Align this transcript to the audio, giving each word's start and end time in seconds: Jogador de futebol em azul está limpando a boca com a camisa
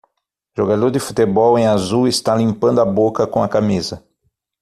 Jogador 0.59 0.89
de 0.89 0.99
futebol 0.99 1.59
em 1.59 1.67
azul 1.67 2.07
está 2.07 2.35
limpando 2.35 2.81
a 2.81 2.85
boca 2.85 3.27
com 3.27 3.43
a 3.43 3.47
camisa 3.47 4.03